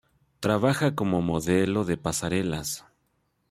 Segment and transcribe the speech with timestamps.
[0.39, 2.85] Trabaja como modelo de pasarelas.